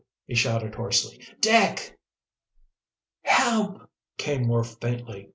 [0.25, 1.23] he shouted hoarsely.
[1.41, 1.95] "Dick!"
[3.21, 5.29] "Help!" came more faintly.